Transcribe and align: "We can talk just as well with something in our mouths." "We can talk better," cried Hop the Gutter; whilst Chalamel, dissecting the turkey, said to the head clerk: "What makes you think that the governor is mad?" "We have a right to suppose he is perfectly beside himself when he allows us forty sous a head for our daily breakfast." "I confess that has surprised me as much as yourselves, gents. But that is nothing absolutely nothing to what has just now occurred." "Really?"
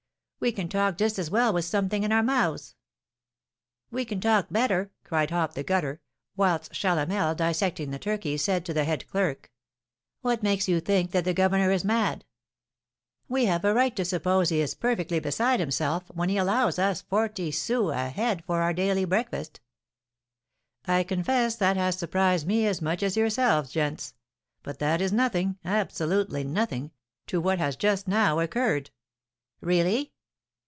"We 0.41 0.51
can 0.51 0.69
talk 0.69 0.97
just 0.97 1.19
as 1.19 1.29
well 1.29 1.53
with 1.53 1.65
something 1.65 2.01
in 2.01 2.11
our 2.11 2.23
mouths." 2.23 2.73
"We 3.91 4.05
can 4.05 4.19
talk 4.19 4.47
better," 4.49 4.89
cried 5.03 5.29
Hop 5.29 5.53
the 5.53 5.61
Gutter; 5.61 6.01
whilst 6.35 6.71
Chalamel, 6.71 7.37
dissecting 7.37 7.91
the 7.91 7.99
turkey, 7.99 8.37
said 8.37 8.65
to 8.65 8.73
the 8.73 8.83
head 8.83 9.07
clerk: 9.07 9.51
"What 10.21 10.41
makes 10.41 10.67
you 10.67 10.79
think 10.79 11.11
that 11.11 11.25
the 11.25 11.35
governor 11.35 11.69
is 11.69 11.85
mad?" 11.85 12.25
"We 13.27 13.45
have 13.45 13.63
a 13.63 13.71
right 13.75 13.95
to 13.95 14.03
suppose 14.03 14.49
he 14.49 14.61
is 14.61 14.73
perfectly 14.73 15.19
beside 15.19 15.59
himself 15.59 16.07
when 16.09 16.29
he 16.29 16.37
allows 16.37 16.79
us 16.79 17.03
forty 17.03 17.51
sous 17.51 17.91
a 17.93 18.09
head 18.09 18.43
for 18.43 18.63
our 18.63 18.73
daily 18.73 19.05
breakfast." 19.05 19.59
"I 20.87 21.03
confess 21.03 21.55
that 21.57 21.77
has 21.77 21.99
surprised 21.99 22.47
me 22.47 22.65
as 22.65 22.81
much 22.81 23.03
as 23.03 23.15
yourselves, 23.15 23.69
gents. 23.69 24.15
But 24.63 24.79
that 24.79 25.01
is 25.01 25.13
nothing 25.13 25.59
absolutely 25.63 26.43
nothing 26.43 26.89
to 27.27 27.39
what 27.39 27.59
has 27.59 27.75
just 27.75 28.07
now 28.07 28.39
occurred." 28.39 28.89
"Really?" 29.59 30.13